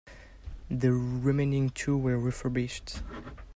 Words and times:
The 0.71 0.89
remaining 0.91 1.69
two 1.69 1.95
were 1.95 2.17
refurbished. 2.17 3.03